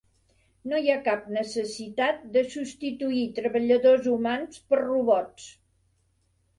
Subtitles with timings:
[0.69, 5.51] No hi ha cap necessitat de substituir treballadors humans per robots.